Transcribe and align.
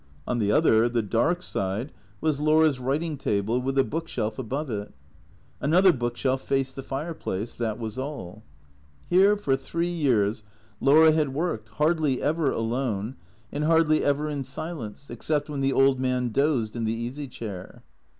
On 0.25 0.39
the 0.39 0.51
other, 0.51 0.89
the 0.89 1.03
dark 1.03 1.43
side, 1.43 1.91
was 2.21 2.41
Laura's 2.41 2.79
writing 2.79 3.19
table, 3.19 3.61
with 3.61 3.77
a 3.77 3.83
book 3.83 4.07
shelf 4.07 4.39
above 4.39 4.67
it. 4.71 4.91
Another 5.59 5.93
book 5.93 6.17
shelf 6.17 6.41
faced 6.41 6.75
the 6.75 6.81
fireplace. 6.81 7.53
That 7.53 7.77
was 7.77 7.99
all. 7.99 8.41
Here, 9.05 9.37
for 9.37 9.55
three 9.55 9.91
years, 9.93 10.41
Laura 10.79 11.11
had 11.11 11.35
worked, 11.35 11.69
hardly 11.69 12.19
ever 12.19 12.49
alone, 12.49 13.15
and 13.51 13.63
hardly 13.65 14.03
ever 14.03 14.27
in 14.27 14.43
silence, 14.43 15.11
except 15.11 15.51
when 15.51 15.61
the 15.61 15.71
old 15.73 15.99
man 15.99 16.29
dozed 16.29 16.75
in 16.75 16.85
the 16.85 16.93
easy 16.93 17.27
chair. 17.27 17.83